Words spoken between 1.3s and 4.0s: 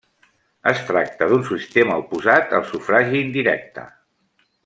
d'un sistema oposat al sufragi indirecte.